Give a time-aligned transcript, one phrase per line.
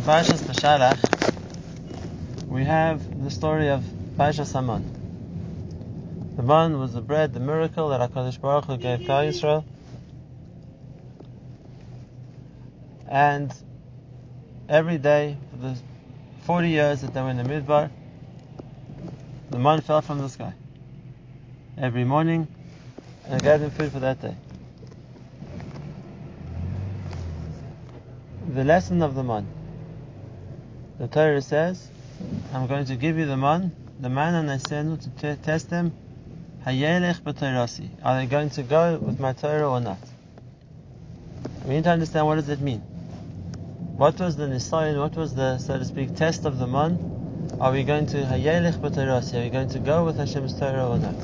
[0.00, 0.98] Parshas Beshalach,
[2.48, 3.84] we have the story of
[4.16, 4.82] Parshas Haman.
[6.36, 9.62] The man was the bread, the miracle that HaKadosh Baruch Hu gave Klal Yisrael.
[13.06, 13.52] And
[14.70, 15.78] every day, for the
[16.44, 17.90] 40 years that they were in the Midbar,
[19.50, 20.54] the man fell from the sky.
[21.76, 22.48] Every morning,
[23.26, 24.34] and gave them food for that day.
[28.48, 29.59] The lesson of the man.
[31.00, 31.88] The Torah says,
[32.52, 35.70] I'm going to give you the man, the man and I send to t- test
[35.70, 35.94] them.
[36.66, 37.88] Hayelech b'Torasi.
[38.04, 39.96] Are they going to go with my Torah or not?
[41.64, 42.80] We need to understand what does it mean.
[43.96, 44.98] What was the nisayon?
[44.98, 47.56] What was the, so to speak, test of the man?
[47.58, 49.40] Are we going to Hayelech b'Torasi?
[49.40, 51.18] Are we going to go with Hashem's Torah or not?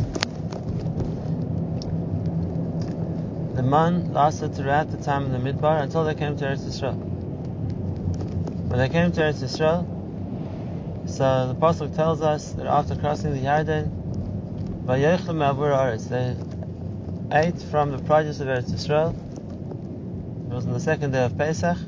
[3.57, 7.16] The man lasted throughout the time in the Midbar until they came to Eretz Yisrael.
[8.77, 9.87] When they came to Eretz Yisrael,
[11.09, 13.89] so the Pasuk tells us that after crossing the Yarden,
[14.87, 15.07] they
[17.33, 19.15] ate from the produce of Eretz Yisrael.
[20.51, 21.79] It was on the second day of Pesach,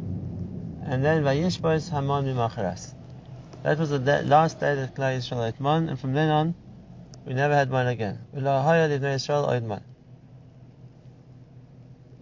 [0.87, 2.95] and then Vayishbois Haman Mimacharas.
[3.65, 6.55] That was the last day that Klal Yisrael ate man, and from then on,
[7.27, 8.19] we never had man again.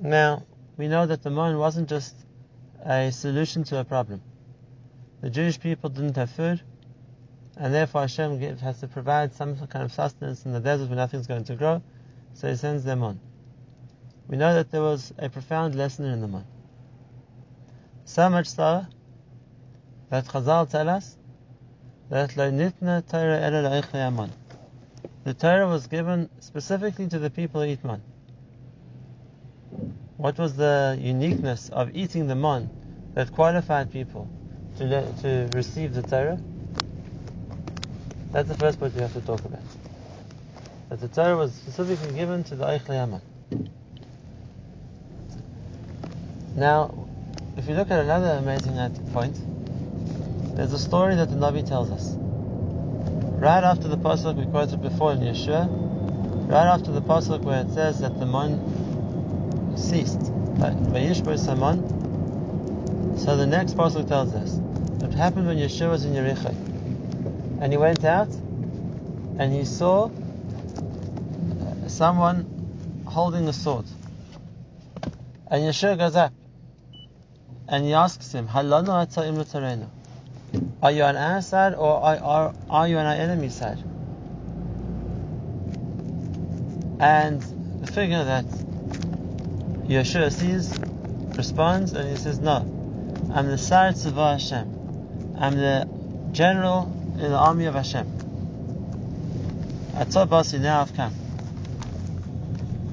[0.00, 0.42] Now,
[0.76, 2.16] we know that the man wasn't just
[2.84, 4.22] a solution to a problem.
[5.22, 6.60] The Jewish people didn't have food,
[7.56, 11.26] and therefore Hashem has to provide some kind of sustenance in the desert where nothing's
[11.26, 11.82] going to grow,
[12.34, 13.18] so He sends them on.
[14.28, 16.44] We know that there was a profound lesson in the man.
[18.04, 18.86] So much so
[20.10, 21.16] that Chazal tell us
[22.10, 24.30] that nitna Torah
[25.24, 28.02] The Torah was given specifically to the people who eat man.
[30.18, 32.70] What was the uniqueness of eating the man
[33.14, 34.28] that qualified people
[34.78, 36.38] to, le- to receive the Torah?
[38.32, 39.62] That's the first point we have to talk about.
[40.90, 43.22] That the Torah was specifically given to the Eichle Haman.
[46.54, 47.08] Now,
[47.56, 48.76] if you look at another amazing
[49.12, 49.36] point,
[50.56, 52.14] there's a story that the Navi tells us.
[53.38, 55.68] Right after the pasuk we quoted before in Yeshua,
[56.50, 63.46] right after the pasuk where it says that the man ceased, Vayishbo Saman, so the
[63.46, 64.60] next pasuk tells us
[65.06, 66.50] it happened when Yeshua was in Yericho.
[67.60, 68.28] And he went out
[69.38, 70.10] and he saw uh,
[71.88, 73.86] someone holding a sword.
[75.48, 76.32] And Yeshua goes up
[77.68, 78.62] and he asks him, Are
[80.92, 83.78] you on our side or are, are, you on our enemy's side?
[86.98, 87.40] And
[87.80, 88.44] the figure that
[89.86, 90.76] Yeshua sees
[91.36, 92.56] responds and he says, No,
[93.32, 94.75] I'm the Sar Tzava Hashem.
[95.38, 95.86] I'm the
[96.32, 98.06] general in the army of Hashem.
[99.92, 101.12] Atzah Basi, now I've come.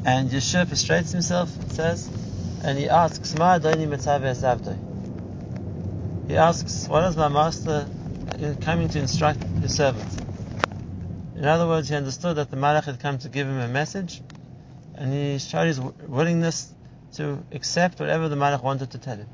[0.06, 2.10] And Yeshua prostrates himself, says,
[2.66, 4.78] and he asks, Ma Adoni Mitzaveh
[6.28, 7.88] He asks, what is my master
[8.60, 10.12] coming to instruct his servant?
[11.38, 14.22] In other words, he understood that the Malach had come to give him a message,
[14.96, 16.74] and he showed his willingness
[17.14, 19.30] to accept whatever the Malach wanted to tell him.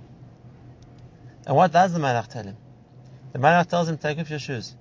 [1.47, 2.57] And what does the Malach tell him?
[3.31, 4.75] The Malach tells him, take off your shoes.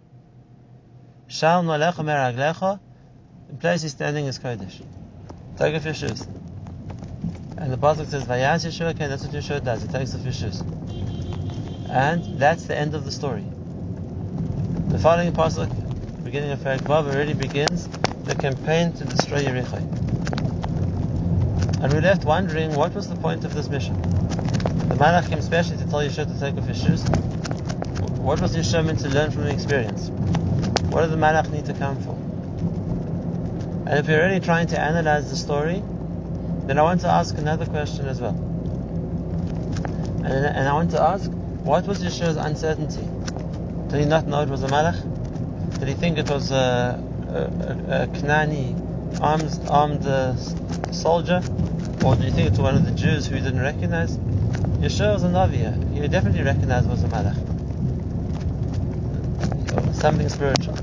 [1.27, 2.81] Shal malecha meraglecha,
[3.49, 4.83] the place he's standing is Kodesh.
[5.59, 6.27] Take off your shoes.
[7.59, 10.39] And the Pasuk says, Vayas Yeshua, okay, that's what Yeshua does, he takes off his
[10.39, 10.61] shoes.
[11.91, 13.45] And that's the end of the story.
[14.89, 17.89] The following Pasuk, beginning of Perek Vav, already begins
[18.25, 19.77] the campaign to destroy Yericho.
[21.83, 24.01] And we're left wondering, what was the point of this mission?
[24.89, 27.05] The Malach came specially to tell Yeshua to take off his shoes.
[27.99, 30.11] What was Yeshua meant to learn from the experience?
[30.91, 32.13] What did the Malach need to come for?
[33.89, 35.83] And if you're really trying to analyze the story,
[36.67, 38.37] then I want to ask another question as well.
[40.25, 41.31] And, and I want to ask,
[41.65, 43.09] what was Yeshua's uncertainty?
[43.89, 45.79] Did he not know it was a Malach?
[45.81, 50.37] Did he think it was a, a, a, a Knani arms, armed uh,
[50.93, 51.43] soldier?
[52.05, 54.17] Or did he think it was one of the Jews who he didn't recognize?
[54.17, 56.01] Yeshua was a Navi.
[56.01, 57.58] He definitely recognized it was a Malach
[59.99, 60.77] something spiritual.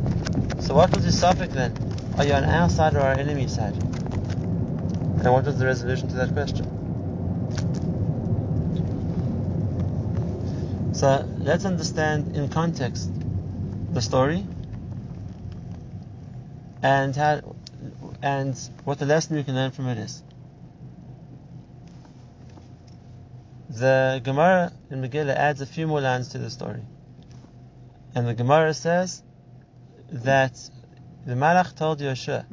[0.61, 1.73] So what was his safek then?
[2.17, 3.73] Are you on our side or our enemy's side?
[3.73, 6.65] And what was the resolution to that question?
[10.93, 13.09] So let's understand in context
[13.91, 14.45] the story
[16.83, 17.55] and how
[18.21, 20.23] and what the lesson we can learn from it is.
[23.75, 26.81] the Gemara in Megillah adds a few more lines to the story.
[28.15, 29.21] And the Gemara says
[30.09, 30.53] that
[31.25, 32.45] the Malach told Yoshua,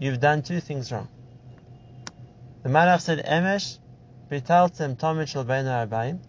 [0.00, 1.08] You've done two things wrong.
[2.62, 3.78] The Malach said, Emesh,
[4.30, 6.20] Britaltem Tomid Shalbeinu Arbaim.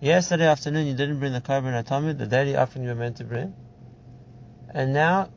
[0.00, 3.24] Yesterday afternoon you didn't bring the korban atomid, the daily offering you were meant to
[3.24, 3.54] bring.
[4.74, 5.30] And now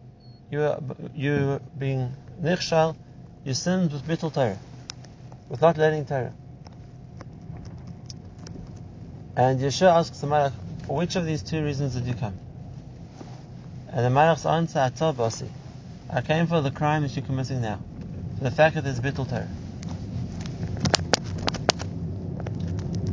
[0.52, 0.80] you are,
[1.16, 2.96] you being nichshal,
[3.46, 4.58] you sinned with bittul Torah,
[5.50, 6.34] with not letting Torah.
[9.36, 10.54] And Yeshua asks the Malach,
[10.86, 12.38] for which of these two reasons did you come?
[13.90, 15.48] And the Malach's answer, I told Basi.
[16.10, 17.80] I came for the crime that you're committing now.
[18.38, 19.48] For the fact that there's bittul Torah.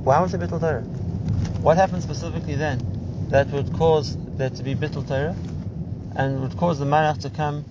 [0.03, 0.83] Why was it bittul Torah?
[1.61, 5.37] What happened specifically then that would cause there to be bittul Torah
[6.17, 7.65] and would cause the Malach to come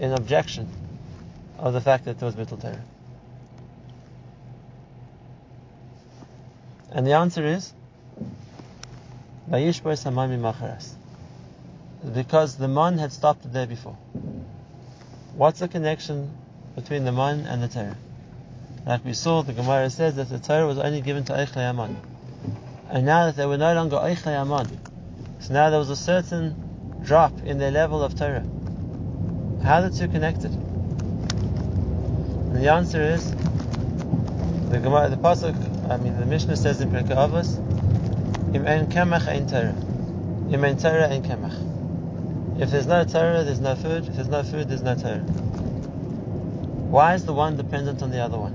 [0.00, 0.68] in objection
[1.58, 2.82] of the fact that there was bittul Torah?
[6.90, 7.72] And the answer is
[12.12, 13.96] because the man had stopped the day before.
[15.36, 16.30] What's the connection
[16.74, 17.96] between the man and the Torah?
[18.86, 21.96] Like we saw, the Gemara says that the Torah was only given to Eichlei Aman.
[22.90, 24.68] And now that they were no longer Eichlei Aman,
[25.40, 28.44] so now there was a certain drop in their level of Torah.
[29.62, 30.52] How are the two connected?
[32.52, 35.54] And the answer is the Gemara, the pasuk.
[35.90, 37.58] I mean, the Mishnah says in Pirkei Avos,
[38.54, 39.48] Im ein kemach ein.
[40.48, 40.76] Im ein.
[42.56, 44.06] If there's no Torah, there's no food.
[44.06, 45.24] If there's no food, there's no Torah.
[46.88, 48.52] Why is the one dependent on the other one?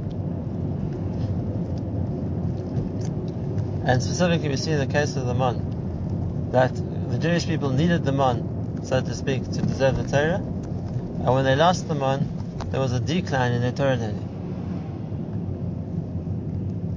[3.85, 6.73] And specifically, we see in the case of the man that
[7.11, 10.35] the Jewish people needed the man, so to speak, to deserve the Torah.
[10.35, 12.25] And when they lost the man,
[12.71, 13.97] there was a decline in their Torah.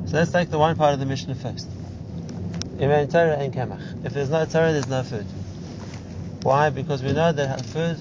[0.06, 1.66] So let's take the one part of the Mishnah first.
[2.78, 5.26] If there's no Torah, there's no food.
[6.42, 6.70] Why?
[6.70, 7.98] Because we know that food,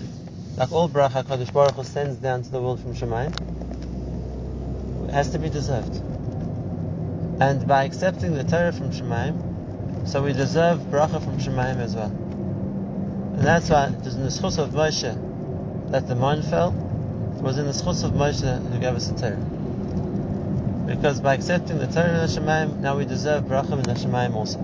[0.57, 3.31] like all bracha, Kadosh Baruch Hu sends down to the world from Shemayim,
[5.11, 5.95] has to be deserved.
[7.41, 12.11] And by accepting the Torah from Shemayim, so we deserve bracha from Shemayim as well.
[13.35, 16.69] And that's why it was in the schus of Moshe that the man fell.
[17.37, 19.50] It was in the schus of Moshe who gave us the Torah.
[20.95, 24.35] Because by accepting the Torah in the Shemayim, now we deserve bracha in the Shemayim
[24.35, 24.59] also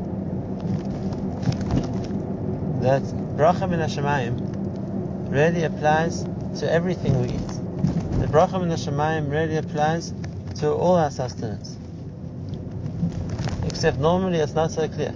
[2.88, 3.02] that
[3.36, 6.24] bracha min Hashemayim really applies
[6.60, 7.48] to everything we eat.
[8.22, 10.14] The bracha min Hashemayim really applies
[10.60, 11.76] to all our sustenance.
[13.66, 15.12] Except normally it's not so clear.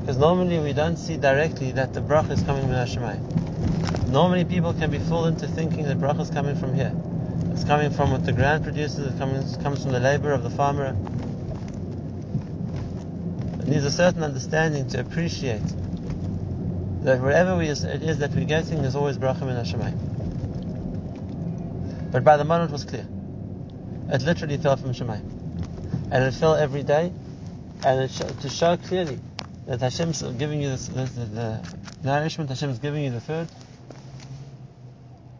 [0.00, 4.08] Because normally we don't see directly that the bracha is coming min Hashemayim.
[4.08, 6.92] Normally people can be fooled into thinking that bracha is coming from here.
[7.60, 10.48] It's coming from what the ground produces, it comes, comes from the labor of the
[10.48, 10.96] farmer.
[13.60, 15.60] It needs a certain understanding to appreciate
[17.02, 19.98] that whatever we, it is that we're getting is always bracha min Hashemayim.
[22.10, 23.06] But by the moment it was clear.
[24.08, 25.28] It literally fell from Shemayim.
[26.10, 27.12] And it fell every day,
[27.84, 29.18] and sh- to show clearly
[29.66, 31.60] that Hashem's giving you this, the, the, the
[32.04, 33.48] nourishment, Hashem's giving you the food.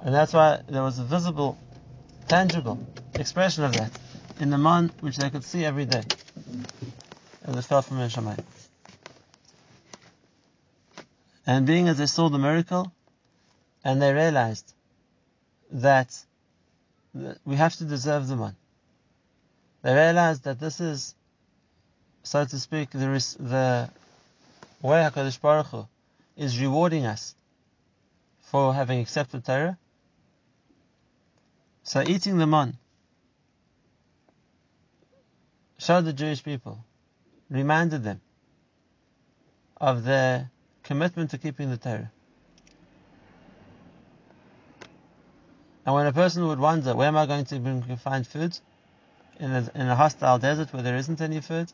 [0.02, 1.56] And that's why there was a visible,
[2.31, 2.79] tangible
[3.17, 3.91] expression of that
[4.38, 6.05] in the man which they could see every day.
[7.43, 8.44] And it fell from Shemayim.
[11.44, 12.93] And being as they saw the miracle,
[13.82, 14.72] and they realized
[15.72, 16.17] that
[17.44, 18.55] we have to deserve the man.
[19.82, 21.17] They realized that this is,
[22.22, 23.08] so to speak, the,
[23.41, 23.91] the
[24.82, 25.89] way HaKadosh Baruch Hu
[26.37, 27.34] is rewarding us
[28.43, 29.77] for having accepted Torah.
[31.82, 32.77] So eating the man
[35.79, 36.84] showed the Jewish people,
[37.49, 38.20] reminded them
[39.79, 40.51] of their
[40.82, 42.13] commitment to keeping the Torah.
[45.87, 48.58] And when a person would wonder, where am I going to find food?
[49.39, 51.72] In a, in a hostile desert where there isn't any food?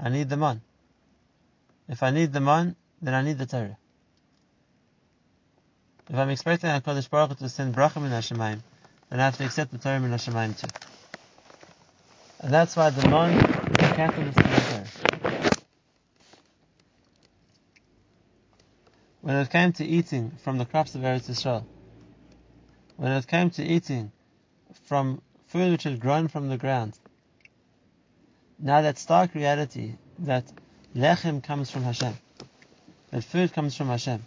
[0.00, 0.62] I need the man.
[1.88, 3.76] If I need the man, then I need the Torah.
[6.08, 8.60] If I'm expecting HaKadosh Baruch Hu to send bracha in Hashemayim,
[9.10, 10.68] I have to accept the Torah min Hashemayim too.
[12.40, 15.10] And that's why the the catalyst to the Torah.
[19.20, 21.64] when it came to eating from the crops of Eretz Yisrael,
[22.96, 24.10] when it came to eating
[24.84, 26.98] from food which had grown from the ground,
[28.58, 30.44] now that stark reality that
[30.94, 32.14] lechem comes from Hashem,
[33.10, 34.24] that food comes from Hashem,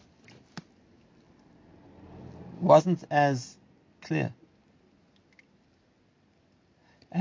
[2.61, 3.55] wasn't as
[4.01, 4.31] clear.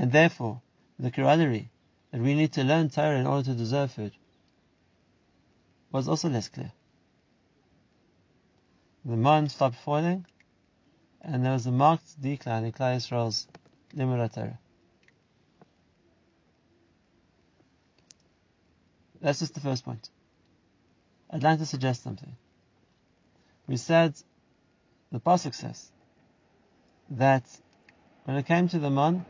[0.02, 0.60] And therefore,
[0.98, 1.70] the corollary
[2.10, 4.12] that we need to learn Torah in order to deserve food
[5.92, 6.72] was also less clear.
[9.04, 10.26] The man stopped falling,
[11.20, 13.46] and there was a marked decline in Klal Yisrael's
[13.94, 14.58] Limud Torah.
[19.20, 20.10] That's just the first point.
[21.30, 22.34] I'd like to suggest something.
[23.68, 24.14] We said,
[25.12, 25.92] the Pasuk says,
[27.10, 27.44] that
[28.24, 29.24] when it came to the man,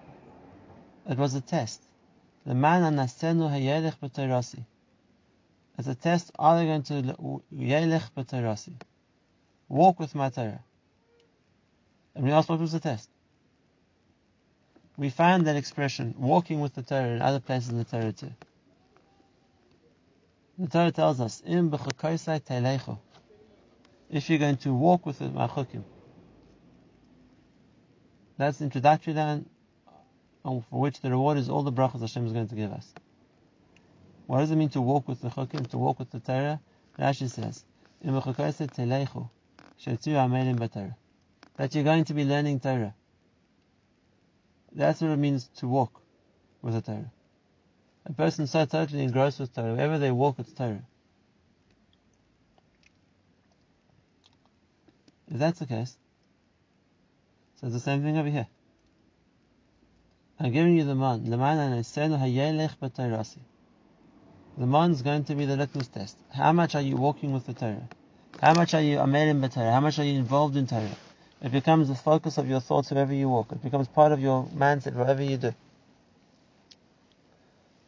[1.09, 1.83] it was a test.
[5.79, 8.73] It's a test, are they going to yelech b'teirasi?
[9.69, 10.63] Walk with my Torah.
[12.15, 13.09] And we asked what was the test.
[14.97, 18.33] We find that expression, walking with the Torah, in other places in the Torah too.
[20.59, 21.73] The Torah tells us, Im
[24.11, 25.85] if you're going to walk with my chukim.
[28.37, 29.47] That's introductory line
[30.43, 32.93] for which the reward is all the brachas Hashem is going to give us.
[34.27, 36.61] What does it mean to walk with the chukim, to walk with the Torah?
[36.99, 37.65] Rashi says,
[41.57, 42.95] that you're going to be learning Torah.
[44.73, 46.01] That's what it means to walk
[46.61, 47.13] with the Torah.
[48.07, 50.83] A person so totally engrossed with Torah, wherever they walk, it's Torah.
[55.31, 55.97] If that's the case,
[57.57, 58.49] so it's the same thing over here.
[60.43, 61.31] I'm giving you the man.
[61.31, 61.93] The man is
[65.03, 66.17] going to be the litmus test.
[66.33, 67.89] How much are you walking with the Torah?
[68.41, 69.73] How much are you amelim b'Torah?
[69.73, 70.97] How much are you involved in Torah?
[71.43, 73.53] It becomes the focus of your thoughts wherever you walk.
[73.53, 75.55] It becomes part of your mindset wherever you do.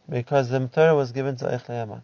[0.08, 2.02] Because the Torah was given to Eich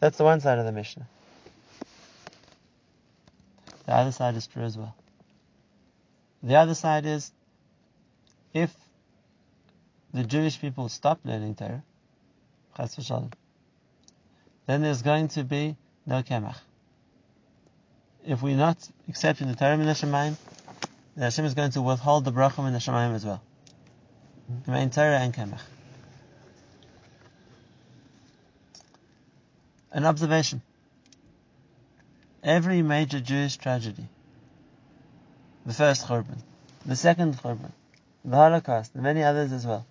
[0.00, 1.06] That's the one side of the Mishnah.
[3.86, 4.96] The other side is true as well.
[6.42, 7.30] The other side is
[8.52, 8.74] if
[10.12, 11.82] the Jewish people stop learning Torah,
[14.66, 16.56] then there's going to be no Kemach.
[18.26, 18.76] If we're not
[19.08, 20.36] accepting the Torah in the Shemaim,
[21.14, 23.42] then Hashem is going to withhold the Brachim in the Shemaim as well.
[24.64, 25.60] The main Torah and Kemach.
[29.92, 30.62] An observation.
[32.42, 34.08] Every major Jewish tragedy,
[35.64, 36.38] the first Churban,
[36.84, 37.72] the second Churban,
[38.24, 39.86] the Holocaust, and many others as well,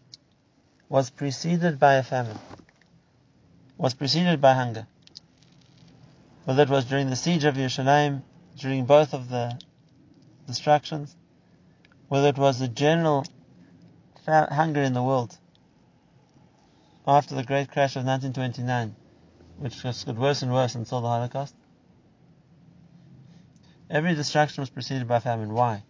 [0.90, 2.40] was preceded by a famine,
[3.78, 4.86] was preceded by hunger.
[6.46, 8.24] Whether it was during the siege of Yerushalayim,
[8.58, 9.60] during both of the
[10.48, 11.16] destructions,
[12.10, 13.25] whether it was the general
[14.25, 15.38] hunger in the world
[17.08, 18.96] after the great crash of 1929,
[19.58, 21.56] which just got worse and worse until the Holocaust,
[23.92, 25.54] Every destruction was preceded by famine.
[25.54, 25.84] Why?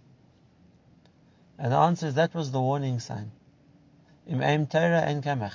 [1.59, 3.31] And the answer is that was the warning sign.
[4.25, 5.53] Im Torah and kamach.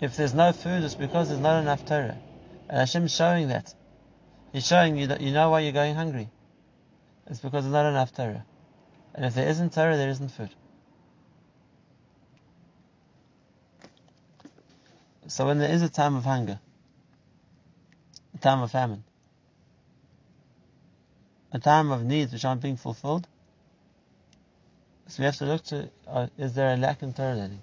[0.00, 2.18] If there's no food, it's because there's not enough Torah.
[2.68, 3.72] And Hashem's showing that.
[4.52, 6.28] He's showing you that you know why you're going hungry.
[7.28, 8.44] It's because there's not enough Torah.
[9.14, 10.50] And if there isn't Torah, there isn't food.
[15.28, 16.58] So when there is a time of hunger,
[18.34, 19.04] a time of famine,
[21.52, 23.26] a time of needs which aren't being fulfilled.
[25.08, 27.62] So we have to look to uh, is there a lack in Torah learning?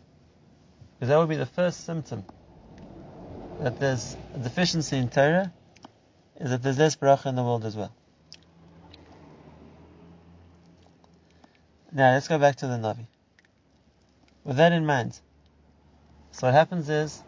[0.99, 2.25] Because that would be the first symptom
[3.59, 5.51] that there's a deficiency in Torah,
[6.39, 7.93] is that there's less bracha in the world as well.
[11.91, 13.07] Now let's go back to the Navi.
[14.43, 15.19] With that in mind,
[16.31, 17.23] so what happens is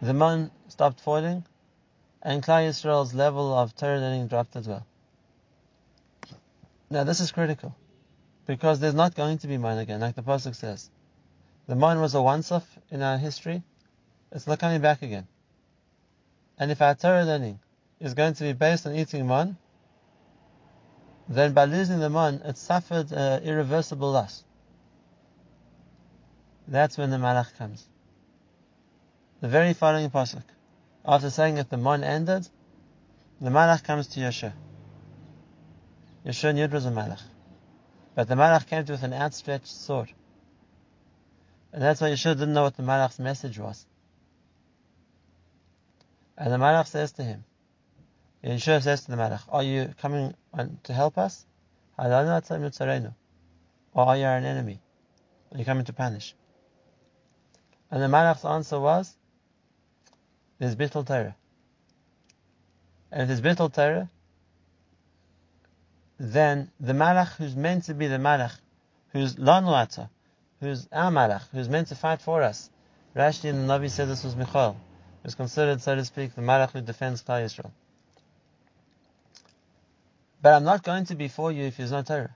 [0.00, 1.44] the man stopped falling,
[2.22, 4.86] and Klal Yisrael's level of Torah learning dropped as well.
[6.90, 7.74] Now this is critical,
[8.46, 10.90] because there's not going to be man again, like the pasuk says.
[11.66, 13.62] The man was a once-off in our history;
[14.30, 15.26] it's not coming back again.
[16.58, 17.58] And if our Torah learning
[18.00, 19.56] is going to be based on eating man,
[21.28, 24.44] then by losing the man, it suffered uh, irreversible loss.
[26.68, 27.86] That's when the malach comes.
[29.40, 30.44] The very following pasuk,
[31.04, 32.48] after saying that the man ended,
[33.40, 34.52] the malach comes to Yeshua.
[36.24, 37.22] Yeshua knew it was a Malach.
[38.14, 40.12] But the Malach came to with an outstretched sword.
[41.72, 43.84] And that's why Yeshua didn't know what the Malach's message was.
[46.38, 47.44] And the Malach says to him,
[48.42, 50.34] Yeshua says to the Malach, Are you coming
[50.84, 51.44] to help us?
[51.98, 54.80] Or are you an enemy?
[55.52, 56.34] Are you coming to punish?
[57.90, 59.14] And the Malach's answer was,
[60.58, 61.36] There's Bittul Torah.
[63.12, 64.10] And if there's Bittul Torah,
[66.18, 68.56] then the malach who's meant to be the malach,
[69.12, 70.08] who's lanuata,
[70.64, 72.70] who's our Malach, who's meant to fight for us.
[73.14, 74.76] Rashi and the Navi said this was Michal,
[75.22, 77.70] who's considered, so to speak, the Malach who defends Klal Yisrael.
[80.40, 82.34] But I'm not going to be for you if there's no Torah.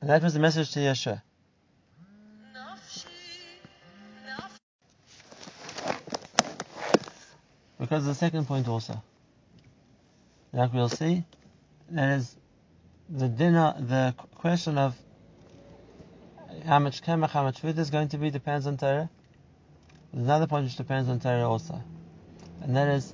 [0.00, 1.22] And that was the message to Yeshua.
[7.78, 9.02] Because the second point also.
[10.54, 11.24] Like we'll see,
[11.90, 12.36] that is
[13.08, 14.96] the dinner, the question of
[16.64, 19.10] how much kemach, how much food is going to be depends on Torah.
[20.12, 21.82] There's another point which depends on Torah also.
[22.62, 23.12] And that is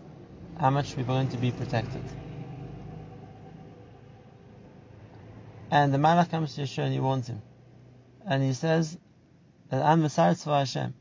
[0.58, 2.02] how much we're going to be protected.
[5.70, 7.40] And the Malach comes to Yeshua and he warns him.
[8.26, 8.98] And he says
[9.70, 10.92] that I'm Messiah for Hashem.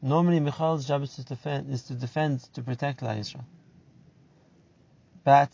[0.00, 3.44] Normally Michal's job is to defend, is to defend, to protect La Yisrael.
[5.24, 5.50] But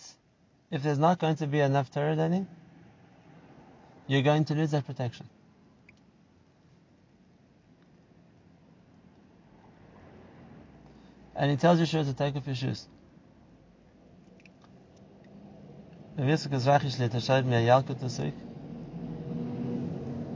[0.70, 2.46] if there's not going to be enough Torah learning,
[4.06, 5.28] you're going to lose that protection.
[11.34, 12.86] And he tells Yeshua to take off your shoes.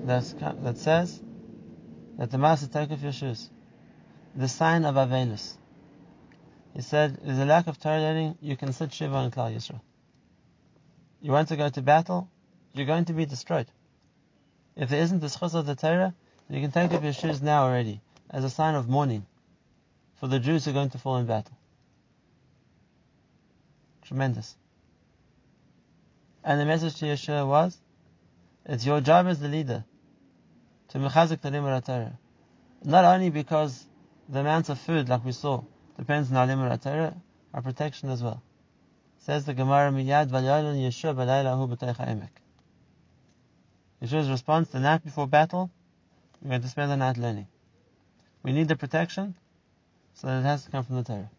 [0.04, 1.20] that, says
[2.18, 3.48] that the master take off your shoes.
[4.36, 5.56] The sign of Avelus.
[6.74, 9.80] He said, there's a lack of Torah learning, you can sit Shiva on Klal Yisrael.
[11.20, 12.28] You want to go to battle,
[12.72, 13.66] you're going to be destroyed.
[14.76, 16.14] If there isn't the schus of the Torah,
[16.48, 18.00] you can take off your shoes now already,
[18.30, 19.26] as a sign of mourning
[20.20, 21.56] for the Jews who are going to fall in battle.
[24.02, 24.56] Tremendous.
[26.44, 27.78] And the message to Yeshua was,
[28.64, 29.84] it's your job as the leader
[30.88, 31.50] to mechazik the
[31.84, 32.18] Torah.
[32.82, 33.84] Not only because
[34.28, 35.62] the amount of food, like we saw,
[36.00, 37.14] depends on our Torah,
[37.52, 38.42] our protection as well.
[39.18, 42.30] Says the Gemara, Miyad v'yalon Yeshua b'laylahu b'teicha emek.
[44.02, 45.70] Yeshua's response, the night before battle,
[46.40, 47.46] we're going to spend the night learning.
[48.42, 49.34] We need the protection,
[50.14, 51.30] so that it has to come from the Torah.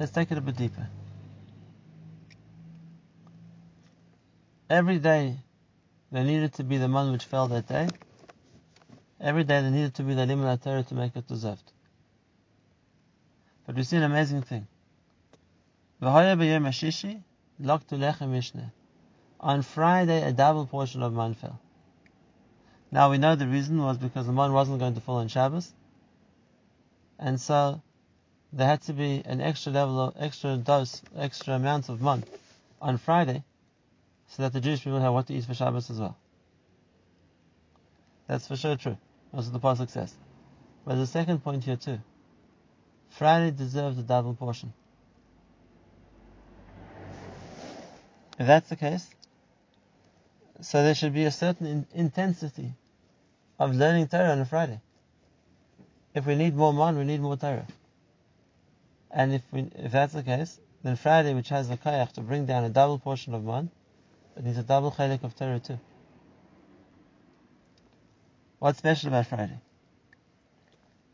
[0.00, 0.88] Let's take it a bit deeper.
[4.68, 5.36] Every day
[6.10, 7.86] there needed to be the man which fell that day.
[9.22, 11.70] Every day there needed to be the limud Torah to make it deserved.
[13.64, 14.66] But we see an amazing thing.
[19.40, 21.60] On Friday, a double portion of man fell.
[22.90, 25.72] Now we know the reason was because the man wasn't going to fall on Shabbos,
[27.16, 27.80] and so
[28.52, 32.24] there had to be an extra level of extra dose, extra amount of man
[32.80, 33.44] on Friday,
[34.26, 36.16] so that the Jewish people have what to eat for Shabbos as well.
[38.26, 38.98] That's for sure true.
[39.32, 40.14] What the pasuk says.
[40.84, 41.98] But the second point here too.
[43.10, 44.72] Friday deserves a double portion.
[48.38, 49.08] If that's the case,
[50.60, 52.72] so there should be a certain in- intensity
[53.58, 54.80] of learning Torah on a Friday.
[56.14, 57.66] If we need more man, we need more Torah.
[59.10, 62.46] And if we, if that's the case, then Friday, which has the kayach to bring
[62.46, 63.70] down a double portion of man,
[64.36, 65.78] it needs a double chalik of Torah too.
[68.62, 69.58] What's special about Friday?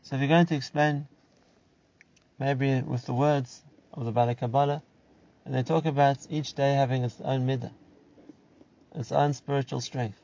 [0.03, 1.07] So if you're going to explain,
[2.37, 4.83] maybe with the words of the Baalei Kabbalah,
[5.45, 7.71] and they talk about each day having its own midah,
[8.93, 10.21] its own spiritual strength.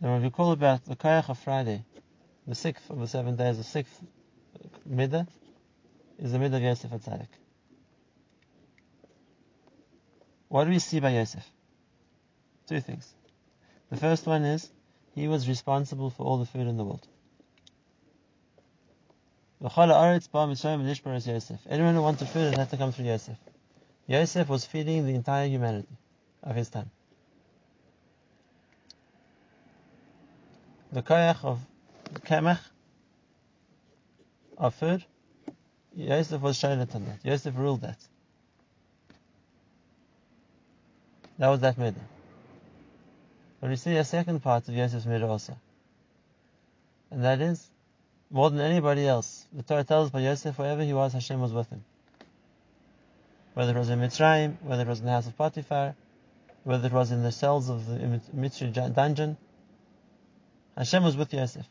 [0.00, 1.84] Now, when we call about the Koyach of Friday,
[2.44, 4.02] the sixth of the seven days, the sixth
[4.90, 5.28] midah,
[6.18, 7.28] is the midah of Yosef Atzadik.
[10.48, 11.48] What do we see by Yosef?
[12.66, 13.14] Two things.
[13.90, 14.68] The first one is
[15.18, 17.06] he was responsible for all the food in the world.
[21.68, 23.36] Anyone who wanted food had to come through Yosef.
[24.06, 25.96] Yosef was feeding the entire humanity
[26.42, 26.90] of his time.
[30.92, 31.60] the koyach of
[32.26, 32.60] kemach
[34.56, 35.04] of food,
[35.94, 37.18] Yosef was shonet on that.
[37.24, 37.98] Yosef ruled that.
[41.38, 42.17] That was that midah.
[43.60, 45.56] But we see a second part of Yosef's midah also.
[47.10, 47.66] And that is,
[48.30, 51.68] more than anybody else, the Torah tells by Yosef, wherever he was, Hashem was with
[51.70, 51.84] him.
[53.54, 55.96] Whether it was in Mitzrayim, whether it was in the house of Potiphar,
[56.62, 59.36] whether it was in the cells of the Mitzrayim dungeon,
[60.76, 61.66] Hashem was with Yosef.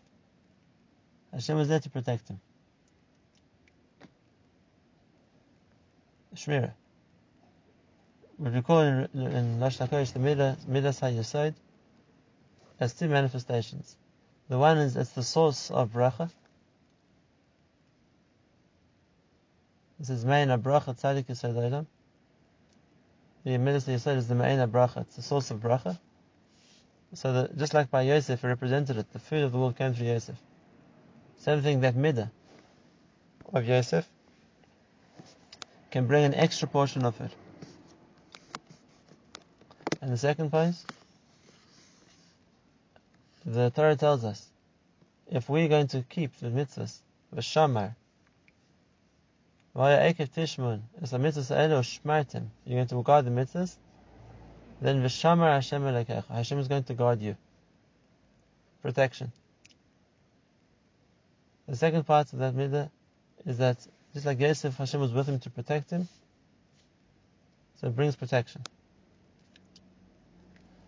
[1.31, 2.39] Hashem was there to protect him.
[6.35, 6.73] Shmira.
[8.37, 10.19] We recall in, in Lashon HaKodesh the
[10.67, 11.55] Midas HaYesod
[12.79, 13.95] has two manifestations.
[14.49, 16.29] The one is it's the source of bracha,
[19.99, 21.87] This is Mein bracha Tzadik Yisrael Olam.
[23.43, 25.01] The Midas Yisrael is the Mein bracha.
[25.01, 25.97] it's the source of bracha.
[27.13, 29.93] So that just like by Yosef, it represented it, the food of the world came
[29.93, 30.35] through Yosef.
[31.39, 32.29] Same thing, that midah
[33.53, 34.07] of Yosef
[35.89, 37.31] can bring an extra portion of it.
[40.01, 40.85] And the second place,
[43.47, 44.45] the Torah tells us,
[45.31, 46.99] if we're going to keep the mitzvahs,
[47.31, 47.95] the shamar,
[49.73, 53.77] via ekev tishmun, as the mitzvahs elo shmartim, you're going to guard the mitzvahs,
[54.81, 57.37] then v'shamar Hashem elekecha, Hashem is going to guard you.
[58.81, 59.31] Protection.
[61.69, 62.89] The second part of that midah
[63.45, 63.77] is that
[64.13, 66.09] just like Yosef, Hashem was with him to protect him,
[67.79, 68.61] so it brings protection.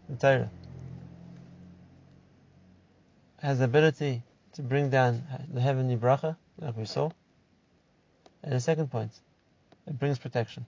[0.10, 0.50] The Torah
[3.42, 4.24] has the ability
[4.54, 5.24] to bring down
[5.54, 7.10] the heavenly bracha, like we saw.
[8.44, 9.12] And the second point,
[9.88, 10.66] it brings protection.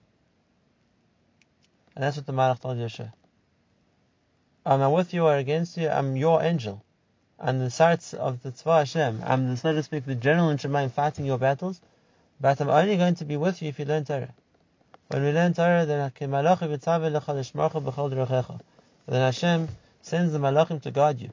[1.94, 3.12] And that's what the Malach told Yeshua.
[4.64, 5.88] Am I with you or against you?
[5.88, 6.82] I'm your angel.
[7.38, 10.58] And the sides of the Tzva Hashem, I'm the, so to speak, the general in
[10.58, 11.80] Shemaim fighting your battles,
[12.40, 14.32] but I'm only going to be with you if you learn Torah.
[15.08, 16.12] When we learn Torah, then
[19.08, 19.68] then Hashem
[20.00, 21.30] sends the malachim to guard you,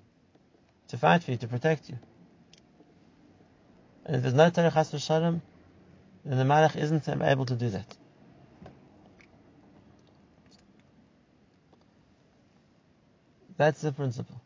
[0.89, 1.97] to fight for you, to protect you.
[4.05, 5.41] And if there's no Torah Chas V'Shalom,
[6.25, 7.97] then the malach isn't able to do that.
[13.55, 14.41] That's the principle.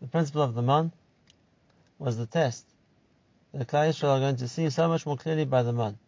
[0.00, 0.92] The principle of the man
[1.98, 2.64] was the test
[3.52, 5.98] The Klal Yisrael are going to see so much more clearly by the man.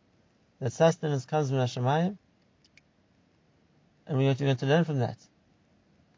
[0.60, 2.16] That sustenance comes from Hashemayim,
[4.06, 5.18] and we're going to learn from that.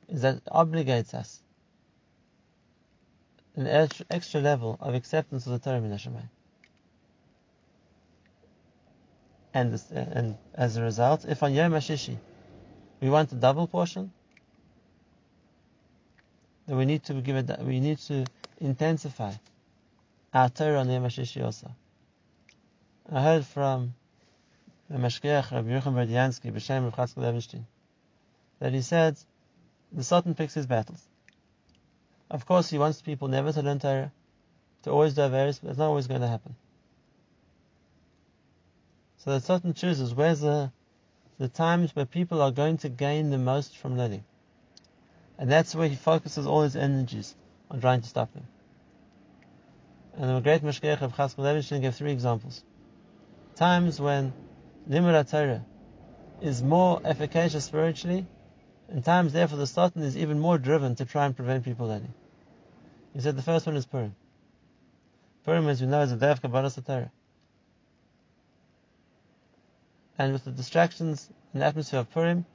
[0.08, 1.41] Is that obligates us
[3.56, 6.28] an extra level of acceptance of the Torah in Hashemayim.
[9.54, 12.16] And, this, and as a result, if on Yom HaShishi
[13.00, 14.12] we want a double portion,
[16.66, 17.60] then we need to give it.
[17.60, 18.24] We need to
[18.60, 19.34] intensify
[20.32, 21.70] our Torah on Yom HaShishi also.
[23.10, 23.94] I heard from
[24.88, 27.64] the Mashgiach Rabbi Yochanan Berdiansky, B'Shem Rav Chatzkel Levenstein,
[28.60, 29.18] that he said
[29.92, 31.06] the Satan picks his battles.
[32.32, 34.10] Of course, he wants people never to learn Torah,
[34.84, 36.56] to always do Averis, but it's not always going to happen.
[39.18, 40.72] So the Satan chooses where's the,
[41.38, 44.24] the times where people are going to gain the most from learning.
[45.38, 47.34] And that's where he focuses all his energies
[47.70, 48.44] on trying to stop them.
[50.16, 52.64] And the great Mashgiach of Chatzkel Levenstein gave three examples.
[53.56, 54.32] Times when
[54.88, 55.66] Limud Torah
[56.40, 58.26] is more efficacious spiritually,
[58.88, 62.14] and times therefore the Satan is even more driven to try and prevent people learning.
[63.14, 64.14] He said the first one is Purim.
[65.44, 67.10] Purim, as we know, is a day of Kabbalah Torah.
[70.18, 72.46] And with the distractions and the atmosphere of Purim,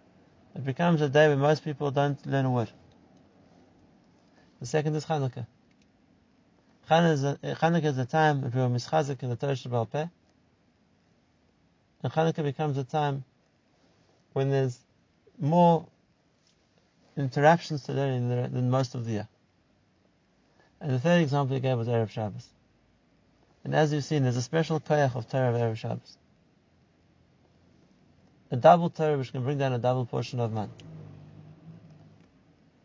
[0.56, 2.72] it becomes a day where most people don't learn a word.
[4.60, 5.46] The second is Chanukah.
[6.90, 10.08] Chanukah is a, time when people mischazik in the Torah Shabbat Peh.
[12.04, 13.24] And Chanukah becomes a time
[14.34, 14.80] when there's
[15.40, 15.86] more
[17.16, 19.28] interruptions to learning than most of the year.
[20.80, 22.48] And the third example he gave was Erev Shabbos.
[23.64, 26.18] And as you've seen, there's a special koyach of Torah of Erev Shabbos.
[28.52, 30.70] A double Torah which can bring down a double portion of man.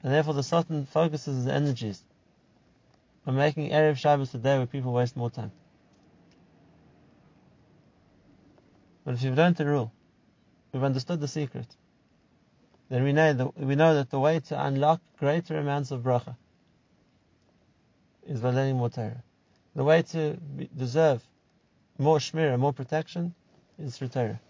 [0.03, 2.03] And therefore the Satan focuses his energies
[3.27, 5.53] on making Erev Shabbos a day where people waste more time.
[9.05, 9.93] But if you've learned the rule,
[10.73, 11.67] we've understood the secret,
[12.89, 16.37] then we know that, we know that the way to unlock greater amounts of bracha
[18.27, 19.23] is by learning more Torah.
[19.75, 20.37] The way to
[20.77, 21.23] deserve
[21.99, 23.35] more shmira, more protection,
[23.79, 24.41] is through Torah.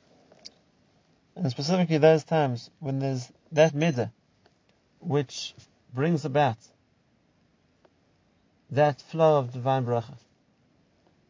[1.36, 4.10] And specifically those times when there's that midah,
[5.00, 5.54] which
[5.94, 6.58] brings about
[8.70, 10.16] that flow of divine bracha,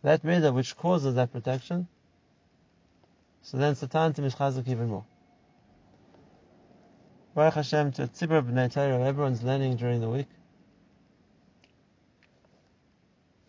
[0.02, 1.86] that midah which causes that protection,
[3.42, 4.24] so then it's the time to
[4.66, 5.04] even more.
[7.34, 10.28] Baruch Hashem to Tzibur B'nai Torah, everyone's learning during the week.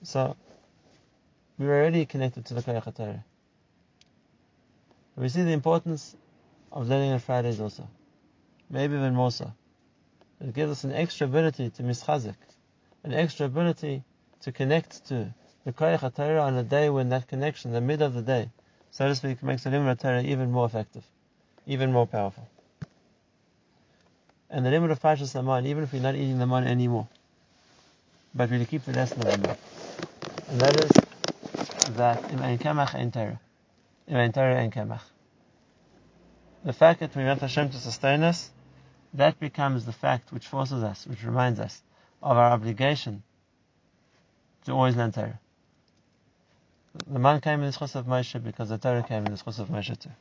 [0.04, 0.36] So,
[1.58, 3.24] we're already connected to the Koyach Torah.
[5.16, 6.16] We see the importance
[6.72, 7.88] of learning on Fridays also.
[8.70, 9.52] Maybe even more so.
[10.42, 12.36] It gives us an extra ability to mischazik,
[13.04, 14.04] an extra ability
[14.42, 15.34] to connect to
[15.66, 18.50] the Koyach Torah on a day when that connection, the mid of the day,
[18.92, 21.04] so to speak, makes the Limud Torah even more effective,
[21.66, 22.48] even more powerful
[24.54, 27.08] and the limit of Parshas Haman, even if we're not eating the man anymore.
[28.36, 29.58] But we keep the lesson of the man.
[30.54, 30.92] And that is
[31.96, 33.40] that in Ein Kamach Ein Torah.
[36.64, 38.52] The fact that we want Hashem to sustain us,
[39.16, 41.82] that becomes the fact which forces us, which reminds us
[42.22, 43.24] of our obligation
[44.66, 45.40] to always learn Torah.
[47.08, 49.58] The man came in the schos of Moshe because the Torah came in the schos
[49.58, 50.12] of Moshe too.